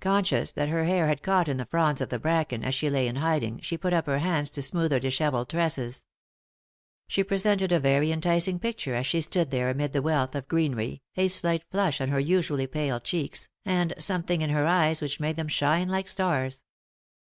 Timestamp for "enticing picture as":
8.12-9.06